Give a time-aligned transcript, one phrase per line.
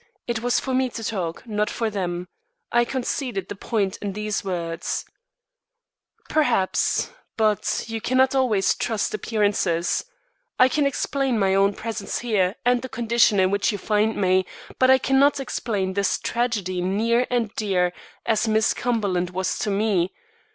[0.25, 2.27] It was for me to talk, not for them.
[2.71, 5.05] I conceded the point in these words:
[6.27, 10.03] "Perhaps but you cannot always trust appearances.
[10.57, 14.47] I can explain my own presence here and the condition in which you find me,
[14.79, 17.93] but I cannot explain this tragedy, near and dear
[18.25, 20.13] as Miss Cumberland was to me.